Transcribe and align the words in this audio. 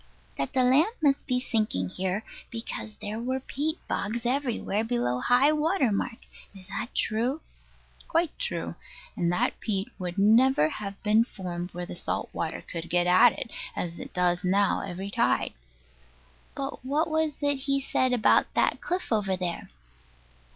That 0.35 0.53
the 0.53 0.63
land 0.63 0.95
must 0.99 1.27
be 1.27 1.39
sinking 1.39 1.89
here, 1.89 2.23
because 2.49 2.95
there 2.95 3.19
were 3.19 3.39
peat 3.39 3.77
bogs 3.87 4.25
everywhere 4.25 4.83
below 4.83 5.19
high 5.19 5.51
water 5.51 5.91
mark. 5.91 6.25
Is 6.57 6.69
that 6.69 6.95
true? 6.95 7.41
Quite 8.07 8.31
true; 8.39 8.73
and 9.15 9.31
that 9.31 9.59
peat 9.59 9.89
would 9.99 10.17
never 10.17 10.69
have 10.69 11.03
been 11.03 11.23
formed 11.23 11.71
where 11.75 11.85
the 11.85 11.93
salt 11.93 12.31
water 12.33 12.63
could 12.63 12.89
get 12.89 13.05
at 13.05 13.33
it, 13.33 13.51
as 13.75 13.99
it 13.99 14.11
does 14.11 14.43
now 14.43 14.81
every 14.83 15.11
tide. 15.11 15.53
But 16.55 16.83
what 16.83 17.07
was 17.07 17.43
it 17.43 17.57
he 17.69 17.79
said 17.79 18.11
about 18.11 18.51
that 18.55 18.81
cliff 18.81 19.11
over 19.11 19.37
there? 19.37 19.69